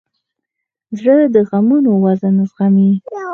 زړه 0.97 1.15
د 1.35 1.37
غمونو 1.49 1.91
وزن 2.03 2.35
زغمي. 2.49 2.89